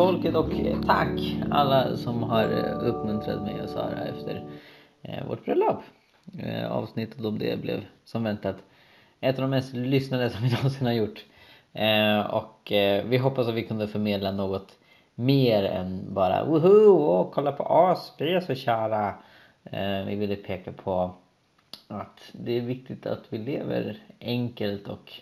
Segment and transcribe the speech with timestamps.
[0.00, 4.44] folket och eh, tack alla som har eh, uppmuntrat mig och Sara efter
[5.02, 5.82] eh, vårt bröllop.
[6.70, 8.56] Avsnittet om det blev som väntat
[9.20, 11.24] ett av de mest lyssnade som vi någonsin har gjort.
[12.30, 12.72] Och
[13.04, 14.78] vi hoppas att vi kunde förmedla något
[15.14, 19.14] mer än bara woho och kolla på oss, vi är så kära.
[20.06, 21.10] Vi ville peka på
[21.88, 25.12] att det är viktigt att vi lever enkelt och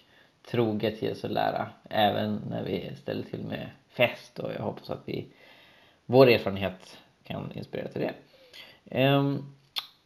[0.51, 5.27] troget Jesu lära även när vi ställer till med fest och jag hoppas att vi
[6.06, 8.15] vår erfarenhet kan inspirera till det.
[9.09, 9.55] Um,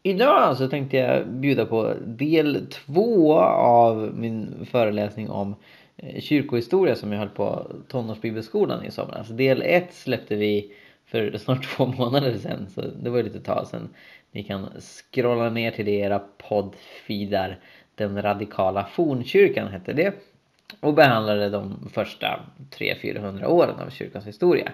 [0.02, 5.54] idag så tänkte jag bjuda på del två av min föreläsning om
[5.96, 9.28] eh, kyrkohistoria som jag höll på tonårsbibelskolan i somras.
[9.28, 10.72] Del ett släppte vi
[11.06, 13.88] för snart två månader sedan så det var lite tag sedan.
[14.30, 17.58] Ni kan scrolla ner till det i era poddfeedar.
[17.94, 20.31] Den radikala fornkyrkan hette det
[20.80, 22.40] och behandlade de första
[22.78, 24.72] 300-400 åren av kyrkans historia.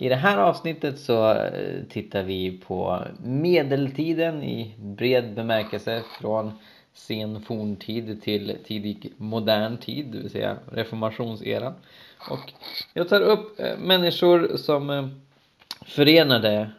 [0.00, 6.52] I det här avsnittet så eh, tittar vi på medeltiden i bred bemärkelse från
[6.94, 11.74] sen forntid till tidig modern tid, det vill säga reformationseran.
[12.30, 12.52] Och
[12.94, 15.08] jag tar upp eh, människor som eh,
[15.86, 16.70] förenade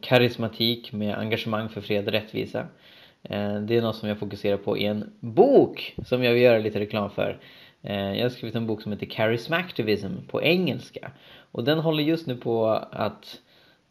[0.00, 2.66] karismatik med engagemang för fred och rättvisa.
[3.62, 6.80] Det är något som jag fokuserar på i en bok som jag vill göra lite
[6.80, 7.40] reklam för
[7.82, 11.10] Eh, jag har skrivit en bok som heter Charismactivism på engelska.
[11.52, 13.40] Och den håller just nu på att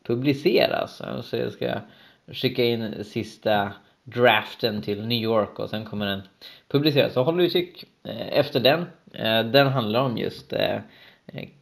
[0.03, 1.01] publiceras.
[1.23, 1.79] Så jag ska
[2.27, 6.21] skicka in sista draften till New York och sen kommer den
[6.67, 7.13] publiceras.
[7.13, 8.85] Så håll utkik eh, efter den.
[9.13, 10.53] Eh, den handlar om just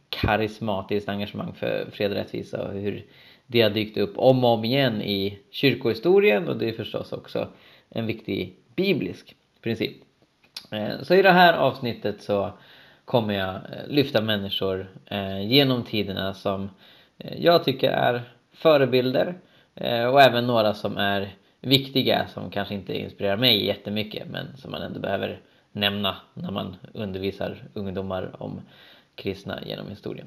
[0.08, 3.06] karismatiskt engagemang för fred och rättvisa och hur
[3.46, 7.48] det har dykt upp om och om igen i kyrkohistorien och det är förstås också
[7.88, 9.96] en viktig biblisk princip.
[10.70, 12.52] Eh, så i det här avsnittet så
[13.04, 16.70] kommer jag eh, lyfta människor eh, genom tiderna som
[17.36, 18.22] jag tycker är
[18.52, 19.34] förebilder
[20.12, 24.82] och även några som är viktiga som kanske inte inspirerar mig jättemycket men som man
[24.82, 25.40] ändå behöver
[25.72, 28.60] nämna när man undervisar ungdomar om
[29.14, 30.26] kristna genom historien.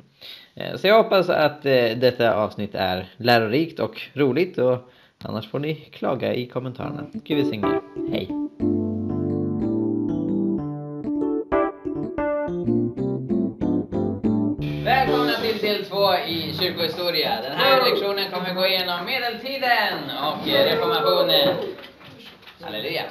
[0.75, 6.33] Så jag hoppas att detta avsnitt är lärorikt och roligt och annars får ni klaga
[6.33, 7.05] i kommentarerna.
[7.13, 8.52] Gud välsigne Hej!
[16.63, 17.41] Kyrkohistoria.
[17.41, 21.55] Den här lektionen kommer gå igenom medeltiden och reformationen.
[22.61, 23.03] Halleluja.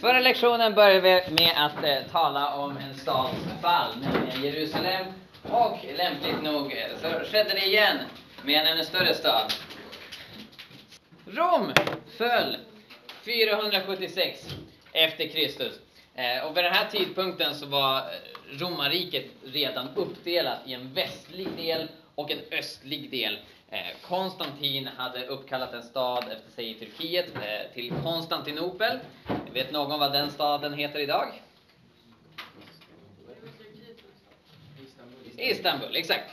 [0.00, 5.06] Förra lektionen började vi med att eh, tala om en stads fall, nämligen Jerusalem.
[5.42, 7.96] Och lämpligt nog eh, så skedde det igen
[8.42, 9.52] med en ännu större stad.
[11.26, 11.72] Rom
[12.18, 12.56] föll
[13.24, 14.46] 476
[14.92, 15.72] efter Kristus.
[16.16, 21.48] Eh, och vid den här tidpunkten så var eh, romarriket redan uppdelat i en västlig
[21.56, 23.38] del och en östlig del.
[23.70, 27.26] Eh, Konstantin hade uppkallat en stad efter sig i Turkiet
[27.74, 28.98] till Konstantinopel.
[29.52, 31.42] Vet någon vad den staden heter idag?
[35.36, 36.30] Istanbul, exakt.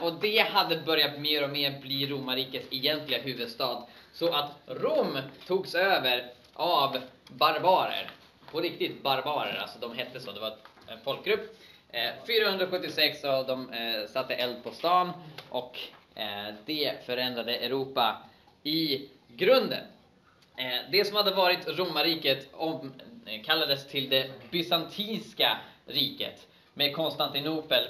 [0.00, 3.82] Och det hade börjat mer och mer bli romarrikets egentliga huvudstad.
[4.12, 6.98] Så att Rom togs över av
[7.28, 8.10] barbarer.
[8.50, 10.32] På riktigt barbarer, alltså de hette så.
[10.32, 11.56] Det var en folkgrupp.
[11.96, 15.12] Eh, 476 och de eh, satte eld på stan
[15.48, 15.78] och
[16.14, 18.16] eh, det förändrade Europa
[18.62, 19.84] i grunden.
[20.90, 22.54] Det som hade varit romarriket
[23.44, 27.84] kallades till det bysantinska riket med Konstantinopel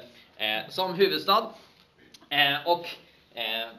[0.68, 1.46] som huvudstad.
[2.64, 2.86] Och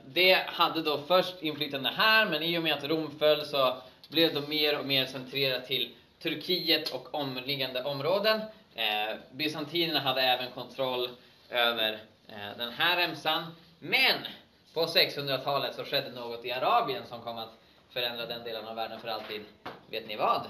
[0.05, 3.77] det hade då först inflytande här, men i och med att Rom föll så
[4.09, 8.41] blev det mer och mer centrerat till Turkiet och omliggande områden.
[8.75, 11.09] Eh, bysantinerna hade även kontroll
[11.49, 11.93] över
[12.27, 13.55] eh, den här remsan.
[13.79, 14.15] Men
[14.73, 17.53] på 600-talet så skedde något i Arabien som kom att
[17.89, 19.45] förändra den delen av världen för alltid.
[19.89, 20.41] Vet ni vad?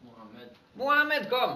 [0.00, 0.48] Mohammed.
[0.72, 1.50] Mohammed kom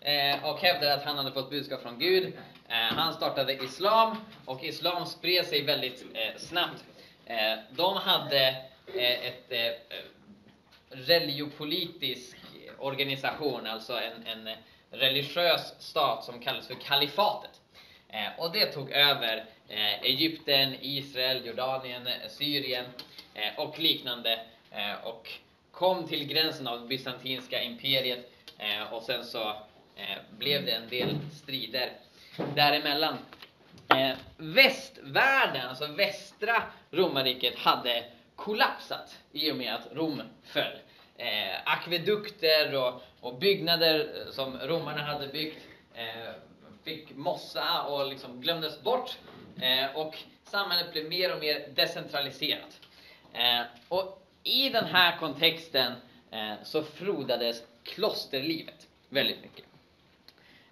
[0.00, 2.32] eh, och hävdade att han hade fått budskap från Gud.
[2.68, 6.84] Eh, han startade islam och islam spred sig väldigt eh, snabbt.
[7.26, 9.96] Eh, de hade Eh, ett eh,
[10.90, 12.36] religiopolitisk
[12.78, 14.56] organisation, alltså en, en
[14.90, 17.60] religiös stat som kallas för kalifatet.
[18.08, 22.84] Eh, och det tog över eh, Egypten, Israel, Jordanien, eh, Syrien
[23.34, 24.40] eh, och liknande
[25.02, 25.30] och
[25.70, 28.30] kom till gränsen av bysantinska imperiet
[28.90, 29.56] och sen så
[30.38, 31.92] blev det en del strider
[32.54, 33.18] däremellan.
[34.36, 38.04] västvärlden, alltså västra romarriket, hade
[38.36, 40.78] kollapsat i och med att Rom föll.
[41.16, 45.58] eh, akvedukter och, och byggnader eh, som romarna hade byggt
[45.94, 46.32] eh,
[46.84, 49.18] fick mossa och liksom glömdes bort.
[49.60, 52.80] Eh, och samhället blev mer och mer decentraliserat.
[53.32, 55.92] Eh, och i den här kontexten
[56.30, 59.64] eh, så frodades klosterlivet väldigt mycket.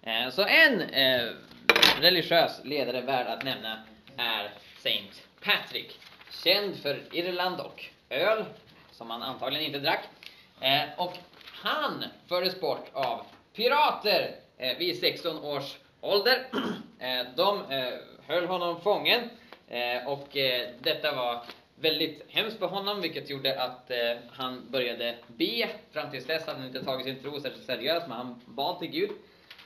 [0.01, 1.29] Eh, så en eh,
[1.99, 3.83] religiös ledare värd att nämna
[4.17, 5.99] är Saint Patrick.
[6.43, 8.45] Känd för Irland och öl,
[8.91, 10.09] som han antagligen inte drack.
[10.61, 11.17] Eh, och
[11.63, 13.25] han fördes bort av
[13.55, 16.47] pirater eh, vid 16 års ålder.
[16.99, 17.93] Eh, de eh,
[18.27, 19.29] höll honom fången
[19.67, 21.43] eh, och eh, detta var
[21.75, 23.97] väldigt hemskt för honom, vilket gjorde att eh,
[24.31, 25.69] han började be.
[25.91, 28.89] Fram tills dess hade han inte tagit sin tro särskilt seriöst, men han bad till
[28.89, 29.11] Gud.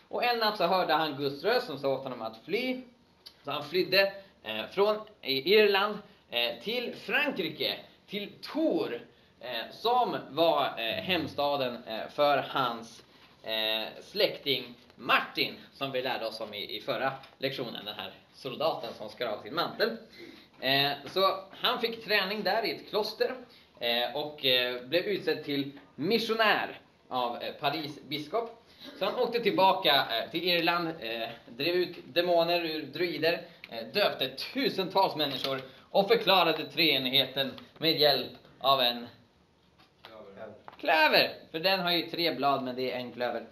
[0.07, 2.81] Och en natt så hörde han Guds röst som sa åt honom att fly.
[3.43, 5.97] Så han flydde eh, från Irland
[6.29, 7.75] Eh, till Frankrike,
[8.07, 8.93] till Tours,
[9.39, 11.77] eh, som var eh, hemstaden
[12.15, 13.03] för hans
[14.01, 19.27] släkting Martin, som vi lärde oss om i, förra lektionen, den här soldaten som skar
[19.27, 19.97] av sin mantel.
[21.05, 23.35] Så han fick träning där i ett kloster
[24.13, 24.39] och
[24.85, 28.63] blev utsedd till missionär av Paris biskop.
[28.99, 30.89] Så han åkte tillbaka till Irland,
[31.47, 33.41] drev ut demoner ur druider,
[33.93, 35.61] döpte tusentals människor
[35.97, 39.07] och förklarade treenigheten med hjälp av en
[40.79, 41.33] klöver.
[41.51, 43.45] För den har ju tre blad men det är en klöver.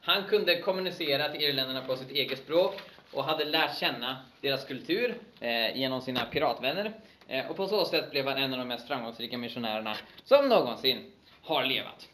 [0.00, 2.80] Han kunde kommunicera till irländarna på sitt eget språk
[3.12, 6.92] och hade lärt känna deras kultur eh, genom sina piratvänner.
[7.28, 11.12] Eh, och på så sätt blev han en av de mest framgångsrika missionärerna som någonsin
[11.42, 12.08] har levat.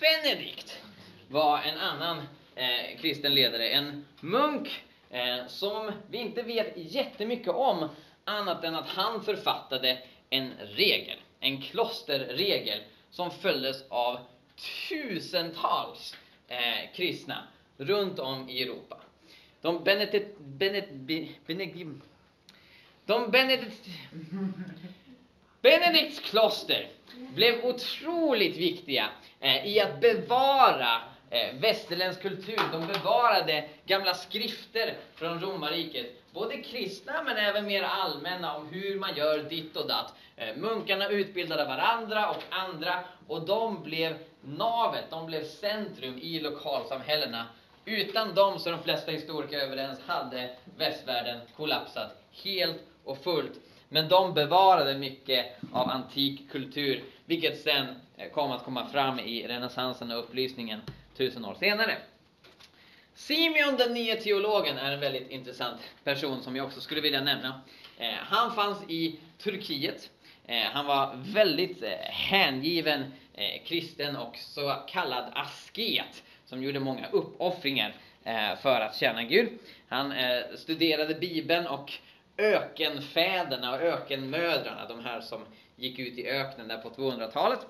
[0.00, 0.82] Benedikt
[1.28, 2.18] var en annan
[2.54, 4.82] eh, kristen ledare, en munk
[5.12, 7.88] eh, som vi inte vet jättemycket om
[8.24, 9.98] annat än att han författade
[10.30, 12.78] en regel, en klosterregel
[13.10, 14.18] som följdes av
[14.88, 16.16] tusentals
[16.48, 17.44] eh, kristna
[17.76, 18.96] runt om i Europa.
[19.60, 22.04] De Benedikt, Benedikt, Benedikt,
[23.06, 23.88] de Benedikt,
[25.62, 26.88] Benedikts kloster
[27.34, 29.10] blev otroligt viktiga
[29.40, 32.60] eh, i att bevara eh, västerländsk kultur.
[32.72, 36.06] De bevarade gamla skrifter från romarriket.
[36.32, 40.14] Både kristna men även mer allmänna om hur man gör ditt och datt.
[40.36, 42.98] Eh, munkarna utbildade varandra och andra
[43.28, 47.46] och de blev navet, de blev centrum i lokalsamhällena.
[47.84, 52.10] Utan dem, så de flesta historiker överens, hade västvärlden kollapsat
[52.44, 53.60] helt och fullt.
[53.88, 57.86] Men de bevarade mycket av antik kultur, vilket sen
[58.16, 60.80] eh, kom att komma fram i renässansen och upplysningen
[61.16, 61.96] tusen år senare.
[63.14, 67.60] Simeon den nya teologen är en väldigt intressant person som jag också skulle vilja nämna.
[67.98, 70.10] Eh, han fanns i Turkiet.
[70.46, 73.12] Eh, han var väldigt eh, hängiven
[73.64, 77.94] kristen och så kallad asket som gjorde många uppoffringar
[78.62, 79.48] för att tjäna Gud.
[79.88, 80.14] Han
[80.56, 81.92] studerade Bibeln och
[82.36, 85.44] ökenfäderna och ökenmödrarna, de här som
[85.76, 87.60] gick ut i öknen där på 200-talet.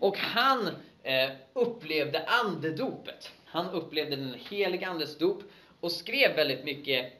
[0.00, 0.68] Och han
[1.08, 3.32] Eh, upplevde andedopet.
[3.44, 5.42] Han upplevde den heliga andes dop
[5.80, 7.12] och skrev väldigt mycket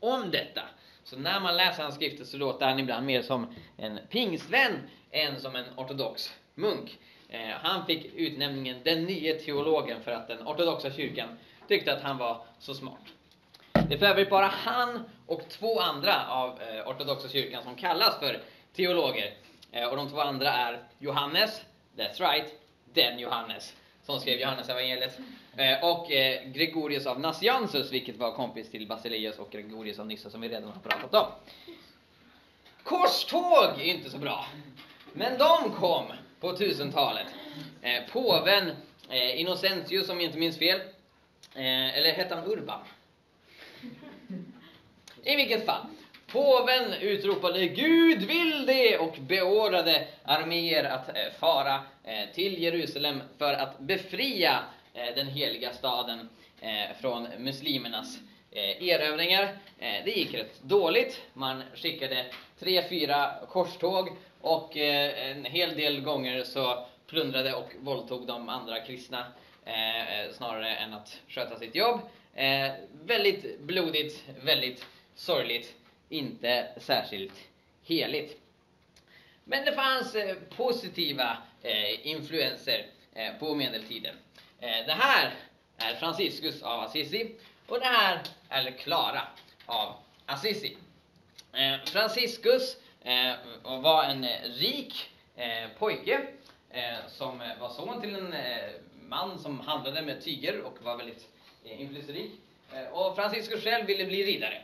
[0.00, 0.62] om detta.
[1.04, 4.72] Så när man läser hans skrifter så låter han ibland mer som en pingstvän
[5.10, 6.98] än som en ortodox munk.
[7.28, 11.28] Eh, han fick utnämningen den nya teologen för att den ortodoxa kyrkan
[11.68, 13.04] tyckte att han var så smart.
[13.72, 18.18] Det är för övrigt bara han och två andra av eh, ortodoxa kyrkan som kallas
[18.18, 18.40] för
[18.76, 19.34] teologer.
[19.90, 21.62] Och de två andra är Johannes,
[21.96, 22.52] that's right,
[22.96, 23.74] den Johannes
[24.06, 25.18] som skrev Johannes evangeliet
[25.56, 30.30] eh, och eh, Gregorius av Nassiansus, vilket var kompis till Basileus och Gregorius av Nyssa
[30.30, 31.26] som vi redan har pratat om.
[32.82, 34.46] Korståg är inte så bra,
[35.12, 36.04] men de kom
[36.40, 37.26] på 1000-talet.
[37.82, 38.70] Eh, påven
[39.10, 40.80] eh, Innocentius, om jag inte minns fel,
[41.54, 42.80] eh, eller hette han Urban?
[45.22, 45.86] I vilket fall,
[46.26, 53.52] påven utropade Gud vill det och beordrade arméer att eh, fara eh, till Jerusalem för
[53.52, 54.60] att befria
[54.94, 56.28] eh, den heliga staden
[57.00, 58.18] från muslimernas
[58.80, 59.48] erövringar.
[59.78, 61.22] Det gick rätt dåligt.
[61.32, 62.26] Man skickade
[62.58, 64.08] tre, fyra korståg
[64.40, 69.26] och en hel del gånger så plundrade och våldtog de andra kristna
[70.32, 72.00] snarare än att sköta sitt jobb.
[73.04, 75.74] Väldigt blodigt, väldigt sorgligt,
[76.08, 77.34] inte särskilt
[77.82, 78.40] heligt.
[79.44, 84.14] Men det fanns eh, positiva eh, influenser eh, på medeltiden.
[84.60, 85.34] Eh, det här
[85.76, 87.34] är Franciscus av Assisi
[87.66, 89.22] och det här är Klara
[89.66, 89.94] av
[90.26, 90.76] Assisi.
[91.52, 96.26] Eh, Franciscus eh, var en rik eh, pojke
[96.70, 98.70] eh, som var son till en eh,
[99.08, 101.28] man som handlade med tyger och var väldigt
[101.64, 102.32] eh, inflytelserik.
[102.72, 104.62] Eh, och Franciscus själv ville bli riddare.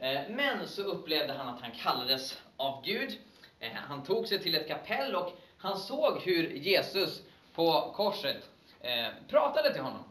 [0.00, 3.18] Eh, men så upplevde han att han kallades av Gud.
[3.60, 7.22] Eh, han tog sig till ett kapell och han såg hur Jesus
[7.54, 8.48] på korset
[8.80, 10.04] eh, pratade till honom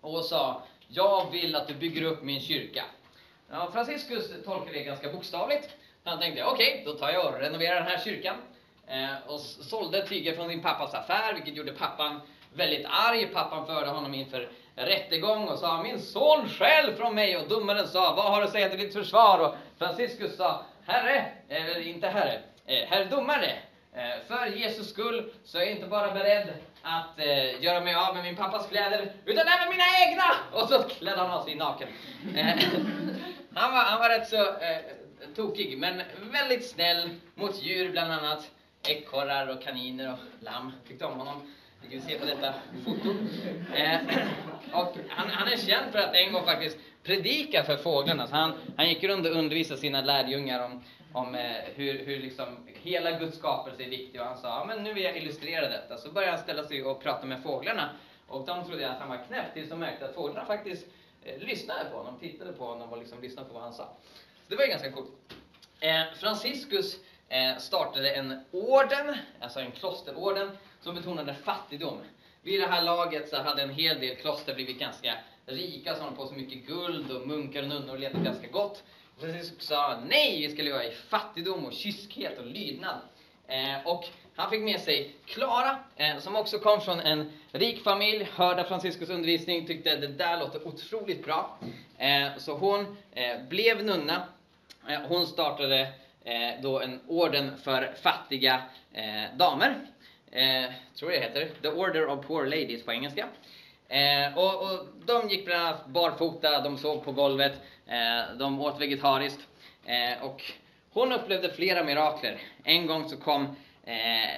[0.00, 2.84] och sa Jag vill att du bygger upp min kyrka.
[3.50, 5.68] Ja, Franciscus tolkade det ganska bokstavligt.
[6.04, 8.36] Han tänkte okej, okay, då tar jag och renoverar den här kyrkan.
[9.26, 12.20] Och sålde tyger från sin pappas affär, vilket gjorde pappan
[12.54, 13.26] väldigt arg.
[13.26, 18.14] Pappan förde honom inför rättegång och sa min son själv från mig och domaren sa
[18.14, 19.38] vad har du att säga till ditt försvar?
[19.38, 23.52] Och Franciscus sa herre, eller inte herre, eh, herr domare,
[23.94, 26.48] eh, för Jesus skull så är jag inte bara beredd
[26.82, 30.24] att eh, göra mig av med min pappas kläder, utan även mina egna!
[30.52, 31.88] Och så klädde han av sig naken.
[32.36, 32.46] Eh,
[33.54, 34.78] han, var, han var rätt så eh,
[35.36, 36.02] tokig, men
[36.32, 38.50] väldigt snäll mot djur bland annat.
[38.88, 41.52] Ekorrar och kaniner och lamm tyckte om honom.
[41.82, 43.08] Vi kan se på detta foto.
[43.74, 43.98] Eh,
[44.72, 48.26] och han, han, är känd för att en gång faktiskt predika för fåglarna.
[48.26, 51.40] Så han, han gick runt och undervisade sina lärjungar om, om eh,
[51.74, 54.20] hur, hur liksom hela Guds skapelse är viktig.
[54.20, 55.96] Och han sa, ja, men nu vill jag illustrera detta.
[55.96, 57.90] Så började han ställa sig och prata med fåglarna.
[58.28, 60.86] Och de trodde att han var knäpp tills de märkte att fåglarna faktiskt
[61.24, 63.84] eh, lyssnade på honom, tittade på honom och liksom lyssnade på vad han sa.
[64.42, 65.10] Så det var ju ganska coolt.
[65.80, 66.96] Eh, Franciscus
[67.28, 70.50] eh, startade en orden, alltså en klosterorden,
[70.82, 71.98] som betonade fattigdom.
[72.42, 75.14] Vid det här laget så hade en hel del kloster blivit ganska
[75.46, 78.82] rika, som hade på sig mycket guld och munkar och nunnor levde ganska gott.
[79.20, 82.96] Francisco sa nej, vi ska leva i fattigdom och kyskhet och lydnad.
[83.46, 84.04] Eh, och
[84.36, 89.08] han fick med sig Klara, eh, som också kom från en rik familj, hörde Franciscus
[89.08, 91.58] undervisning, tyckte det där låter otroligt bra.
[91.98, 94.22] Eh, så hon eh, blev nunna.
[94.88, 95.80] Eh, hon startade
[96.24, 98.62] eh, då en orden för fattiga
[98.92, 99.86] eh, damer.
[100.32, 103.28] Eh, tror det heter, The Order of Poor Ladies på engelska.
[103.88, 107.52] Eh, och, och, de gick bland annat barfota, de sov på golvet,
[107.86, 109.40] eh, de åt vegetariskt.
[110.20, 110.42] och
[110.92, 112.38] hon upplevde flera mirakler.
[112.64, 114.30] En gång så kom eh,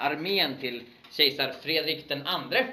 [0.00, 0.82] armén till
[1.12, 2.66] kejsar Fredrik den andre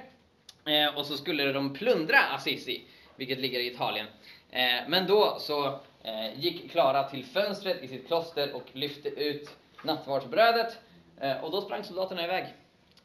[0.66, 2.84] eh, och så skulle de plundra Assisi,
[3.16, 4.08] vilket ligger i Italien.
[4.52, 5.66] Eh, men då så
[6.04, 9.50] eh, gick Klara till fönstret i sitt kloster och lyfte ut
[9.84, 10.78] nattvardsbrödet
[11.22, 12.46] Eh, och då sprang soldaterna iväg.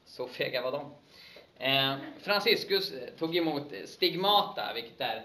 [0.04, 0.94] Så fega var de.
[1.58, 5.22] Eh, Franciscus eh, tog emot eh, stigmata, vilket är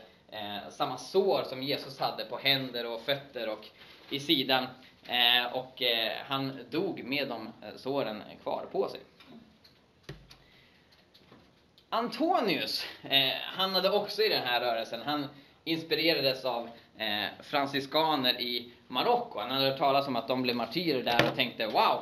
[0.70, 3.66] samma sår som Jesus hade på händer och fötter och
[4.10, 4.68] i sidan.
[5.08, 9.00] Eh, och eh, han dog med de såren kvar på sig.
[11.90, 15.28] Antonius, eh, han hade också i den här rörelsen, han
[15.64, 19.40] inspirerades av eh, franciskaner i Marocko.
[19.40, 22.02] Han hade hört talas om att de blev martyrer där och tänkte wow,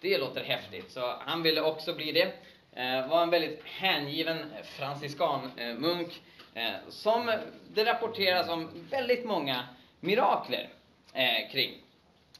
[0.00, 0.90] det låter häftigt.
[0.90, 2.32] Så han ville också bli det.
[2.72, 6.22] Eh, var en väldigt hängiven franciskanmunk
[6.54, 7.32] eh, eh, som
[7.74, 9.68] det rapporteras om väldigt många
[10.00, 10.68] mirakler
[11.12, 11.74] eh, kring.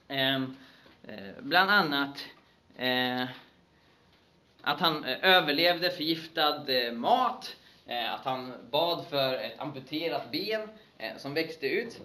[0.09, 0.57] Ehm,
[1.09, 2.25] eh, bland annat
[2.77, 3.23] eh,
[4.63, 7.57] att han eh, överlevde förgiftad eh, mat,
[8.11, 10.69] att han bad för ett amputerat ben
[11.17, 12.01] som växte ut.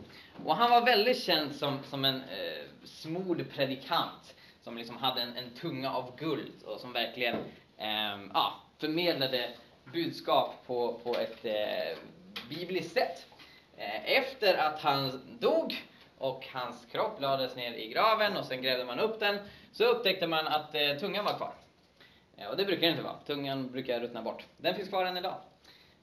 [0.45, 5.37] Och han var väldigt känd som, som en eh, smord predikant som liksom hade en,
[5.37, 7.35] en tunga av guld och som verkligen
[7.77, 9.49] eh, ah, förmedlade
[9.93, 11.97] budskap på, på ett eh,
[12.49, 13.25] bibliskt sätt.
[13.77, 15.83] Eh, efter att han dog
[16.17, 19.37] och hans kropp lades ner i graven och sen grävde man upp den.
[19.71, 21.53] Så upptäckte man att eh, tungan var kvar.
[22.37, 23.17] Eh, och det brukar den inte vara.
[23.25, 24.45] Tungan brukar ruttna bort.
[24.57, 25.35] Den finns kvar än idag.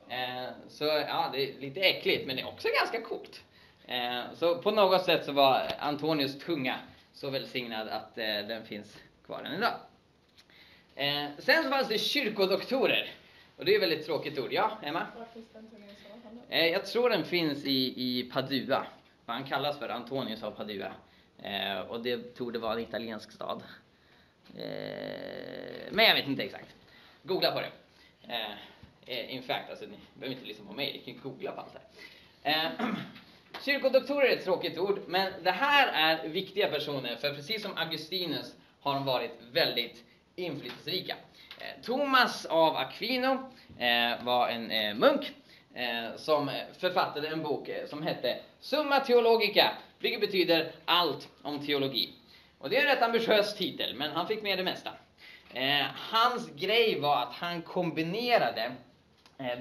[0.09, 3.41] Eh, så ja, det är lite äckligt men det är också ganska coolt.
[3.87, 6.77] Eh, så på något sätt så var Antonius tunga
[7.21, 9.75] så välsignad att eh, den finns kvar än idag.
[10.95, 13.11] Eh, sen så fanns det kyrkodoktorer.
[13.57, 14.53] Och det är ett väldigt tråkigt ord.
[14.53, 15.07] Ja, Emma?
[15.19, 15.71] Var finns den
[16.49, 18.87] eh, Jag tror den finns i, i Padua.
[19.27, 20.93] Han kallas för Antonius av Padua.
[21.43, 23.63] Eh, och det tror det vara en italiensk stad.
[24.57, 24.65] Eh,
[25.91, 26.75] men jag vet inte exakt.
[27.23, 27.71] Googla på det.
[28.35, 28.51] Eh,
[29.07, 31.73] eh in fact, alltså, ni behöver inte lyssna på mig, ni kan googla på allt
[31.73, 32.81] det här.
[32.81, 32.95] Eh,
[33.65, 38.55] Kyrkodoktorer är ett tråkigt ord, men det här är viktiga personer, för precis som Augustinus
[38.81, 40.05] har de varit väldigt
[40.37, 41.17] inflytelserika.
[41.59, 45.33] Eh, Thomas av Aquino eh, var en eh, munk
[46.17, 52.13] som författade en bok som hette Summa Theologica, vilket betyder allt om teologi.
[52.59, 54.91] Och det är en rätt ambitiös titel, men han fick med det mesta.
[55.95, 58.73] Hans grej var att han kombinerade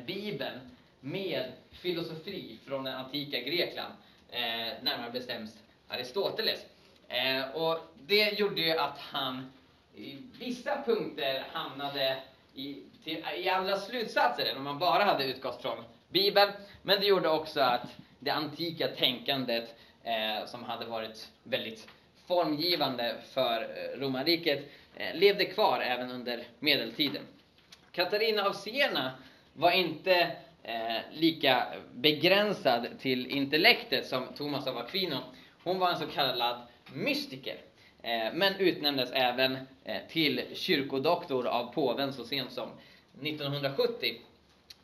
[0.05, 0.59] Bibeln
[0.99, 3.93] med filosofi från den antika Grekland,
[4.29, 4.39] eh,
[4.81, 6.65] närmare bestämt Aristoteles.
[7.07, 9.51] Eh, och det gjorde ju att han
[9.95, 12.17] i vissa punkter hamnade
[12.55, 16.51] i, till, i andra slutsatser än om man bara hade utgått från Bibeln.
[16.81, 21.87] Men det gjorde också att det antika tänkandet eh, som hade varit väldigt
[22.27, 27.23] formgivande för eh, romarriket eh, levde kvar även under medeltiden.
[27.91, 29.11] Katarina av Siena
[29.53, 30.31] var inte
[30.69, 35.17] eh, lika begränsad till intellektet som Thomas av Aquino.
[35.63, 36.61] Hon var en så kallad
[36.93, 37.55] mystiker,
[38.01, 42.69] eh, men utnämndes även eh, till kyrkodoktor av påven så sent som
[43.21, 44.15] 1970.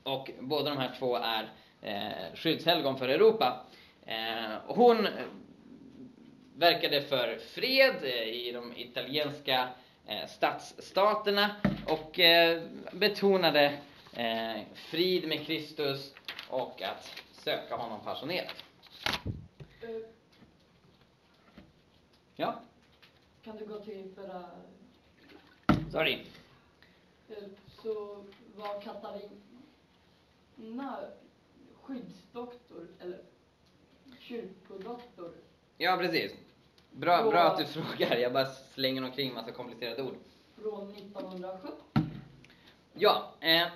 [0.03, 1.49] Och båda de här två är
[1.81, 3.65] eh, skyddshelgon för Europa.
[4.05, 5.11] Eh, hon eh,
[6.55, 9.67] verkade för fred eh, i de italienska
[10.27, 11.55] stadsstaterna
[11.87, 12.19] och
[12.91, 13.77] betonade
[14.15, 16.13] eh, frid med Kristus
[16.49, 18.63] och att söka honom passionerat.
[22.35, 22.61] Ja?
[23.43, 24.45] Kan du gå till förra...
[25.91, 26.25] Sorry.
[27.83, 28.23] Så
[28.55, 29.29] var Katarina
[31.81, 33.21] skyddsdoktor, eller
[34.19, 35.33] kyrkodoktor?
[35.77, 36.31] Ja, precis.
[36.91, 38.15] Bra, bra att du frågar.
[38.15, 40.15] Jag bara slänger omkring massa komplicerade ord.
[40.55, 41.94] Från 1970?
[42.97, 43.67] Ja, eh,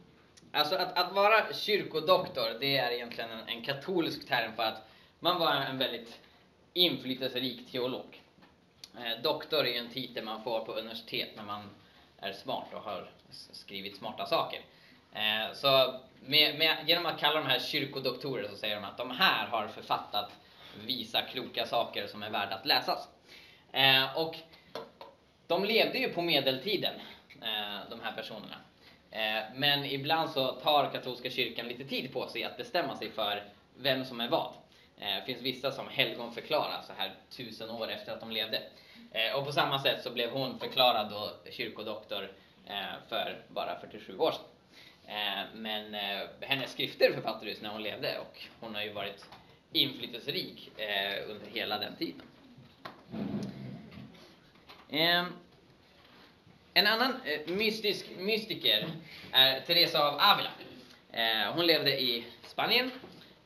[0.52, 4.88] alltså att, att vara kyrkodoktor, det är egentligen en, en, katolsk term för att
[5.20, 6.20] man var en väldigt
[6.72, 8.22] inflytelserik teolog.
[8.96, 11.70] Eh, doktor är ju en titel man får på universitet när man
[12.18, 13.10] är smart och har
[13.52, 14.60] skrivit smarta saker.
[15.12, 19.10] Eh, så med, med, genom att kalla de här kyrkodoktorer så säger de att de
[19.10, 20.30] här har författat
[20.86, 23.08] visa kloka saker som är värda att läsas.
[23.72, 24.36] Eh, och
[25.46, 26.94] de levde ju på medeltiden,
[27.42, 28.56] eh, de här personerna.
[29.10, 33.42] Eh, men ibland så tar katolska kyrkan lite tid på sig att bestämma sig för
[33.76, 34.52] vem som är vad.
[34.98, 38.62] Eh, det finns vissa som helgonförklaras så här tusen år efter att de levde.
[39.12, 42.32] Eh, och på samma sätt så blev hon förklarad då kyrkodoktor
[43.08, 44.44] för bara 47 år sedan.
[45.54, 45.94] Men
[46.40, 49.24] hennes skrifter författades när hon levde och hon har ju varit
[49.72, 50.70] inflytelserik
[51.28, 52.22] under hela den tiden.
[54.90, 55.26] Ehm,
[56.78, 58.88] en annan eh, mystisk mystiker
[59.32, 60.50] är Teresa av Avila.
[61.12, 62.90] Eh, hon levde i Spanien.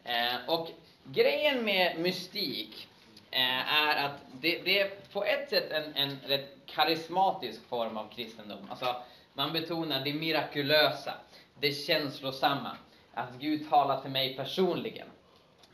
[0.05, 0.69] Eh, och
[1.05, 2.89] grejen med mystik
[3.31, 8.09] eh, är att det, det, är på ett sätt en, en rätt karismatisk form av
[8.15, 8.67] kristendom.
[8.71, 8.97] Alltså,
[9.35, 11.15] man betonar det mirakulösa,
[11.61, 12.77] det känslosamma,
[13.15, 15.09] att Gud talar till mig personligen.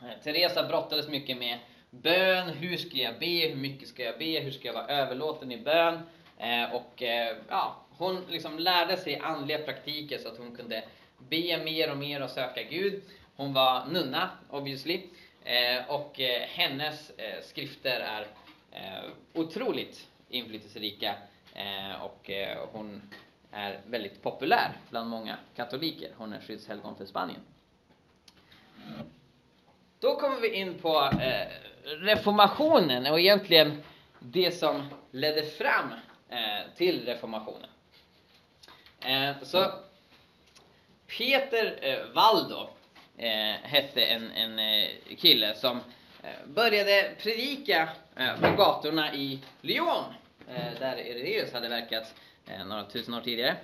[0.01, 4.39] Eh, Teresa brottades mycket med bön, hur ska jag be, hur mycket ska jag be,
[4.39, 5.99] hur ska jag vara överlåten i bön?
[6.39, 10.83] Eh, och eh, ja, hon liksom lärde sig andliga praktiker så att hon kunde
[11.29, 13.03] be mer och mer och söka Gud.
[13.35, 15.01] Hon var nunna, obviously.
[15.43, 18.27] Eh, och eh, hennes eh, skrifter är
[19.33, 21.15] otroligt inflytelserika
[22.01, 22.29] och
[22.71, 23.01] hon
[23.51, 26.09] är väldigt populär bland många katoliker.
[26.17, 27.41] Hon är skyddshelgon för Spanien.
[29.99, 31.47] Då kommer vi in på eh,
[31.83, 33.83] reformationen och egentligen
[34.19, 35.89] det som ledde fram
[36.29, 37.69] Eh, till reformationen.
[38.99, 39.71] Eh, så
[41.17, 42.69] Peter eh, Valdo
[43.17, 45.77] eh, hette en, en eh, kille som
[46.23, 50.03] eh, började predika eh, på gatorna i Lyon
[50.79, 52.15] där Irenaeus hade verkat
[52.65, 53.55] några tusen år tidigare.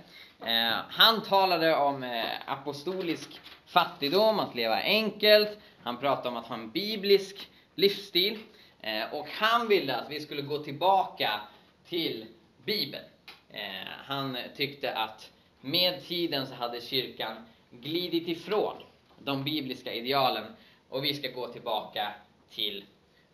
[0.89, 7.49] Han talade om apostolisk fattigdom, att leva enkelt, han pratade om att ha en biblisk
[7.75, 8.39] livsstil
[8.81, 11.41] eh, och han ville att vi skulle gå tillbaka
[11.89, 12.25] till
[12.65, 13.03] Bibeln.
[13.49, 17.37] Eh, han tyckte att med tiden så hade kyrkan
[17.71, 18.75] glidit ifrån
[19.19, 20.45] de bibliska idealen
[20.89, 22.13] och vi ska gå tillbaka
[22.49, 22.85] till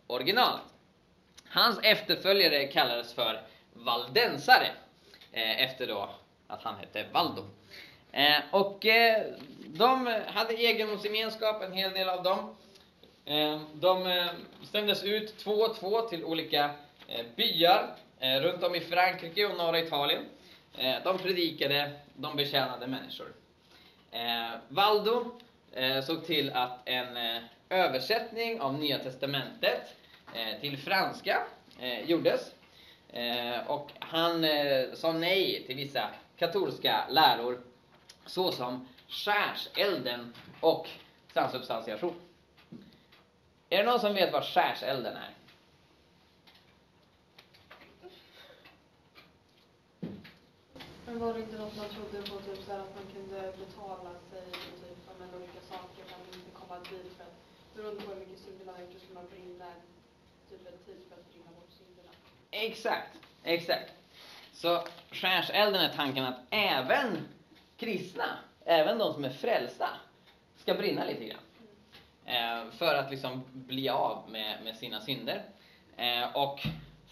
[0.08, 0.62] originalet.
[1.48, 3.42] Hans efterföljare kallades för
[3.74, 4.68] valdensare
[5.32, 6.10] eh, efter då
[6.48, 7.46] att han hette Valdo.
[8.12, 9.24] Eh, och eh,
[9.68, 12.56] de hade egendomsgemenskap, en hel del av dem.
[13.26, 14.28] Eh, de eh,
[14.72, 16.70] sändes ut två och två till olika
[17.08, 20.26] eh, byar Eh, runt om i Frankrike och norra Italien.
[20.78, 23.34] Eh, de predikade, de betjänade människor.
[24.12, 25.40] Eh, Valdo
[26.06, 29.96] såg till att en översättning av Nya Testamentet
[30.62, 31.44] till franska
[32.06, 32.52] gjordes.
[33.68, 34.46] Och han
[34.94, 37.62] sa nej till vissa katolska läror
[38.26, 40.88] såsom skärselden och
[41.34, 42.22] transubstantiation.
[43.70, 45.41] Är det någon som vet vad skärselden är?
[51.12, 54.46] Men var det inte något man trodde på, typ så att man kunde betala sig
[54.52, 57.38] typ, med olika saker för att inte komma dit för att
[57.76, 59.66] beroende på hur mycket synder man har gjort så skulle man brinna
[60.50, 62.12] typ en tid för att brinna bort synderna?
[62.52, 63.92] Exakt, exakt.
[64.54, 67.28] så skärselden är tanken att även
[67.78, 69.90] kristna, även de som är frälsta,
[70.58, 71.46] ska brinna lite grann.
[72.26, 75.44] Eh, för att liksom bli av med, med sina synder.
[75.98, 76.68] Eh, och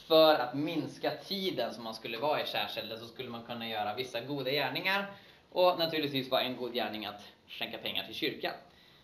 [0.07, 3.95] för att minska tiden som man skulle vara i skärselden så skulle man kunna göra
[3.95, 5.11] vissa goda gärningar.
[5.51, 8.53] Och naturligtvis var en god gärning att skänka pengar till kyrkan.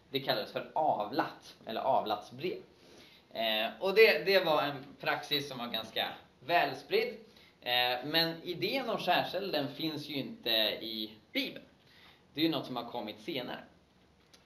[0.10, 2.58] Det kallades för avlat, eller avlatsbrev.
[3.34, 6.08] Eh, och det, det var en praxis som var ganska
[6.40, 7.14] välspridd.
[7.62, 10.50] Eh, men idén om skärselden finns ju inte
[10.82, 11.66] i Bibeln.
[12.34, 13.64] Det är ju något som har kommit senare.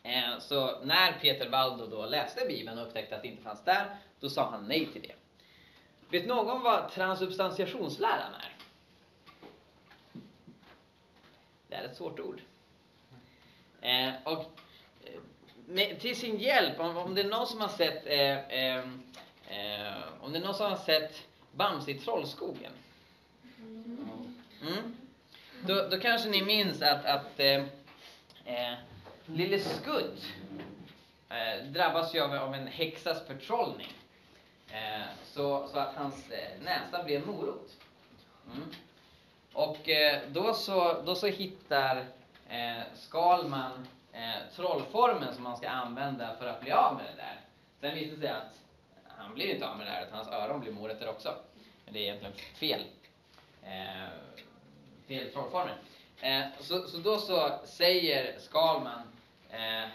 [0.04, 3.86] Eh, så när Peter Valdo då läste Bibeln och upptäckte att det inte fanns där,
[4.20, 5.16] då sa han nej till det.
[6.10, 8.56] Vet någon vad transubstantiationsläran är?
[11.68, 12.42] Det är ett svårt ord.
[13.82, 14.60] Eh, och
[15.04, 15.20] eh,
[15.66, 18.78] med, till sin hjälp, om, om det är någon som har sett eh, eh,
[19.48, 22.72] eh, om det är någon som har sett Bamse i Trollskogen.
[24.62, 24.96] Mm.
[25.66, 27.64] Då, då kanske ni minns att, att eh,
[28.46, 28.74] eh,
[29.26, 30.26] Lille Skutt
[31.30, 33.94] eh, drabbas ju av, av en häxas förtrollning.
[34.72, 37.70] Eh, så, så att hans eh, näsa blev morot.
[38.54, 38.70] Mm.
[39.54, 42.06] Och eh, då, så, då så hittar
[42.50, 47.40] eh, Skalman eh, trollformen som man ska använda för att bli av med det där.
[47.82, 48.60] Sen visar det sig att
[49.18, 51.36] han blir inte av med det där, utan hans öron blir morötter också.
[51.86, 52.82] Men det är egentligen fel.
[53.64, 54.10] Eh,
[55.08, 55.76] fel trollformel.
[56.22, 59.02] Eh, så, så då så säger Skalman
[59.50, 59.90] eh,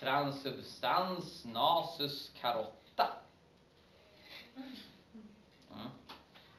[0.00, 3.08] transubstans nasus carotta.
[4.56, 5.88] Mm.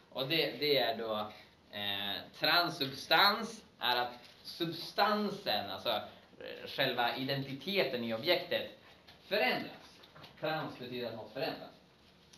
[0.10, 1.32] Och det, det är då
[1.72, 8.80] eh, transsubstans är att substansen, alltså eh, själva identiteten i objektet
[9.28, 10.00] förändras.
[10.40, 11.72] Trans betyder att något förändras.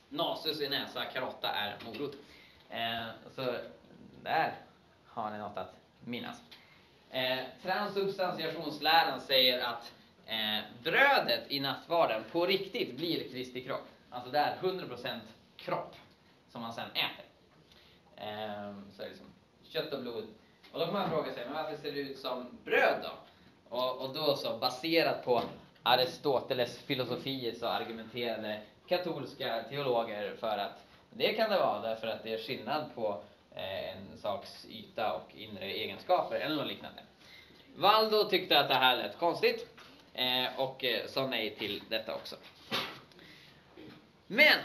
[0.10, 2.16] Nasus är näsa, karotta är morot.
[2.70, 3.56] Eh, så
[4.24, 4.54] där
[5.06, 6.42] har ni något att minnas.
[7.10, 9.94] Eh, transsubstantiationsläran säger att
[10.26, 13.88] eh, brödet i nattvarden på riktigt blir Kristi kropp.
[14.10, 15.20] Alltså det är 100%
[15.58, 15.96] kropp
[16.52, 17.26] som man sen äter.
[18.18, 19.28] Ehm, så är det liksom
[19.64, 20.28] kött och blod.
[20.72, 23.12] Och då kan man fråga sig, men varför ser det ut som bröd då?
[23.78, 25.44] Och, och då så baserat på
[25.84, 32.34] Aristoteles filosofier så argumenterade katolska teologer för att det kan det vara därför att det
[32.34, 33.22] är skillnad på
[33.56, 37.02] eh, en saks yta och inre egenskaper eller något liknande.
[37.76, 39.68] Valdo tyckte att det här lät konstigt
[40.14, 42.36] eh, och eh, sa nej till detta också.
[44.28, 44.60] Men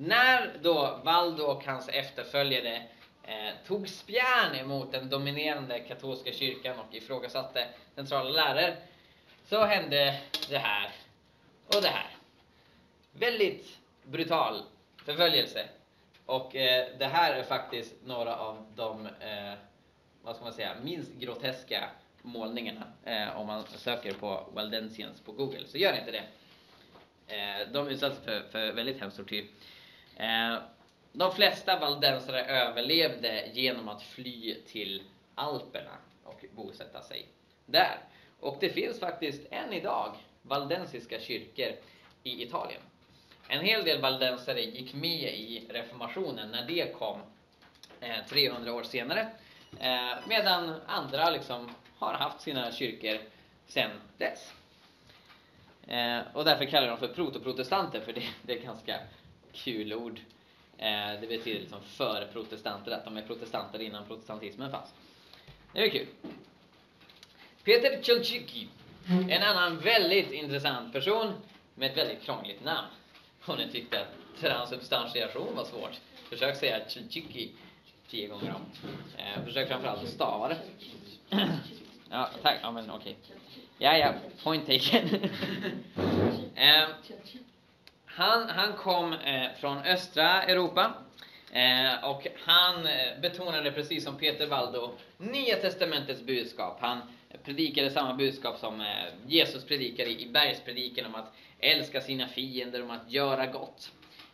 [0.00, 2.82] när då Valdo och hans efterföljare
[3.22, 8.76] eh, tog spjärn emot den dominerande katolska kyrkan och ifrågasatte centrala lärare
[9.46, 10.90] så hände det här
[11.66, 12.10] och det här.
[13.12, 14.62] Väldigt brutal
[15.04, 15.68] förföljelse.
[16.26, 19.54] Och eh, det här är faktiskt några av de, eh,
[20.22, 21.90] vad ska man säga, minst groteska
[22.22, 25.66] målningarna eh, om man söker på Waldensians på Google.
[25.66, 26.24] Så gör inte det.
[27.36, 29.44] Eh, de utsattes för, för väldigt hemsk tortyr.
[30.18, 30.58] Eh,
[31.12, 35.02] de flesta valdensare överlevde genom att fly till
[35.34, 37.26] Alperna och bosätta sig
[37.66, 37.98] där.
[38.40, 41.72] Och det finns faktiskt än idag valdensiska kyrkor
[42.22, 42.80] i Italien.
[43.48, 47.20] En hel del valdensare gick med i reformationen när det kom
[48.00, 49.28] eh, 300 år senare.
[49.80, 53.18] Eh, medan andra liksom har haft sina kyrkor
[53.66, 54.52] sedan dess.
[56.32, 59.00] Och därför kallar de för protoprotestanter för det, det är ganska
[59.64, 60.20] kul ord.
[60.78, 64.94] Eh, det betyder liksom för protestanter, att de är protestanter innan protestantismen fanns.
[65.72, 66.06] Det är kul.
[67.64, 68.68] Peter Chalchiki,
[69.28, 71.32] en annan väldigt intressant person
[71.74, 72.88] med ett väldigt krångligt namn.
[73.44, 77.50] Om ni tyckte att transubstantiation var svårt, försök säga Chalchiki
[78.10, 78.62] tio gånger om.
[79.18, 80.58] Eh, försök framförallt att stava det.
[82.10, 82.58] ja, tack.
[82.62, 83.16] Ja, men okej.
[83.22, 83.36] Okay.
[83.78, 85.08] Ja, ja, point taken.
[86.54, 86.88] eh,
[88.18, 90.94] han, han kom eh, från östra Europa
[91.52, 96.78] eh, och han eh, betonade precis som Peter Waldo Nya Testamentets budskap.
[96.80, 96.98] Han
[97.44, 98.86] predikade samma budskap som eh,
[99.26, 103.92] Jesus predikade i bergspredikan om att älska sina fiender, om att göra gott.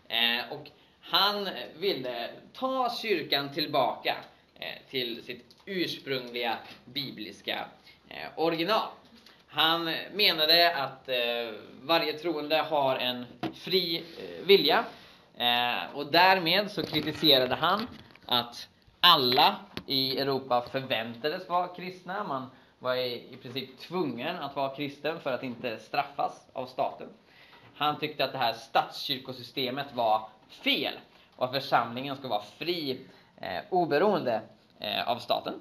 [0.09, 0.71] Eh, och
[1.01, 4.17] han ville ta kyrkan tillbaka
[4.61, 7.69] eh, till sitt ursprungliga bibliska
[8.09, 8.89] eh, original.
[9.55, 14.85] Han menade att eh, varje troende har en fri eh, vilja
[15.37, 17.87] eh, och därmed så kritiserade han
[18.27, 18.69] att
[19.01, 22.25] alla i Europa förväntades vara kristna.
[22.25, 27.09] Man var i, i princip tvungen att vara kristen för att inte straffas av staten.
[27.75, 30.95] Han tyckte att det här statskyrkosystemet var fel
[31.37, 33.01] och att församlingen ska vara fri
[33.41, 34.41] eh, oberoende
[34.79, 35.55] eh, av staten.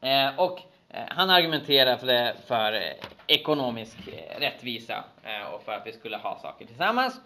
[0.00, 0.60] Eh, och
[0.92, 2.92] Eh, han argumenterar för, det, för eh,
[3.26, 5.04] ekonomisk eh, rättvisa
[5.52, 7.20] och för att vi skulle ha saker tillsammans.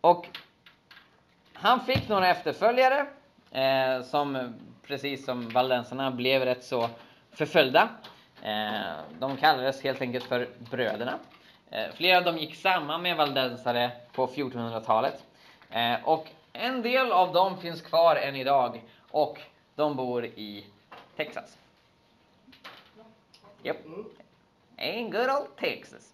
[0.00, 0.26] Och
[1.52, 3.06] han fick några efterföljare
[4.04, 4.54] som
[4.86, 6.88] precis som valdensarna blev rätt så
[7.30, 7.88] förföljda.
[9.18, 11.18] De kallades helt enkelt för bröderna.
[11.94, 15.24] Flera av dem gick samman med valdensare på 1400-talet.
[16.04, 19.38] Och en del av dem finns kvar än idag och
[19.74, 20.66] de bor i
[21.16, 21.58] Texas.
[23.64, 23.76] Yep.
[24.78, 26.12] In good old Texas.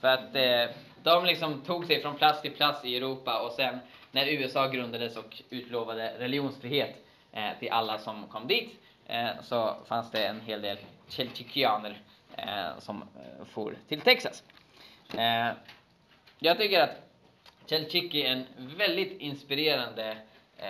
[0.00, 3.78] För att eh, de liksom tog sig från plats till plats i Europa och sen
[4.12, 6.96] när USA grundades och utlovade religionsfrihet
[7.32, 8.70] eh, till alla som kom dit
[9.06, 12.00] eh, så fanns det en hel del chelchikianer
[12.36, 14.42] eh, som eh, for till Texas.
[15.18, 15.48] Eh,
[16.38, 17.00] jag tycker att
[17.66, 20.16] Chelchiki är en väldigt inspirerande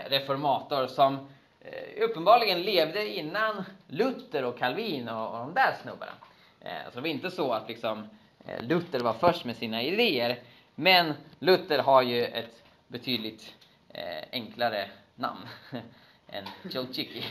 [0.09, 1.29] reformator som
[1.65, 6.13] Eh, uppenbarligen levde innan Luther och Calvin och, och de där snubbarna.
[6.61, 8.09] Eh, så det var inte så att liksom
[8.47, 10.39] eh, Luther var först med sina idéer.
[10.75, 13.55] Men Luther har ju ett betydligt
[13.89, 15.49] eh, enklare namn
[16.29, 17.25] än Chelchiki.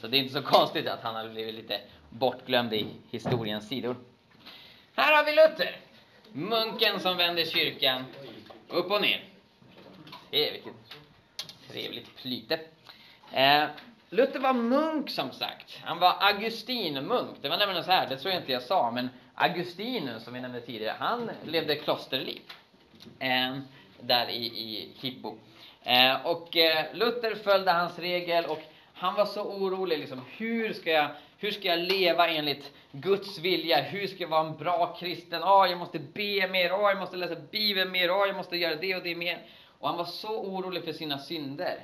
[0.00, 3.96] Så det är inte så konstigt att han har blivit lite bortglömd i historiens sidor.
[4.94, 5.76] Här har vi Luther.
[6.32, 8.04] Munken som vänder kyrkan
[8.68, 9.24] upp och ner.
[10.30, 10.74] Se vilket
[11.68, 12.60] trevligt plyte.
[13.32, 13.64] Eh,
[14.10, 15.78] Luther var munk som sagt.
[15.84, 17.36] Han var Augustinmunk.
[17.42, 20.40] Det var nämligen så här, det tror jag inte jag sa, men Augustinus som vi
[20.40, 22.40] nämnde tidigare, han levde klosterliv.
[23.18, 23.58] Eh,
[24.00, 25.34] där i, i Hippo.
[25.82, 28.62] Eh, och eh, Luther följde hans regel och
[28.94, 33.82] han var så orolig liksom, hur ska jag, hur ska jag leva enligt Guds vilja?
[33.82, 35.42] Hur ska jag vara en bra kristen?
[35.42, 38.74] Åh, jag måste be mer, åh, jag måste läsa Bibeln mer, åh, jag måste göra
[38.74, 39.38] det och det mer.
[39.78, 41.78] Och han var så orolig för sina synder.